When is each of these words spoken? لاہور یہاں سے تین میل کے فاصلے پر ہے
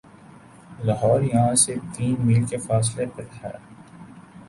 لاہور 0.85 1.21
یہاں 1.23 1.53
سے 1.63 1.75
تین 1.93 2.15
میل 2.25 2.43
کے 2.45 2.57
فاصلے 2.67 3.05
پر 3.15 3.25
ہے 3.43 3.51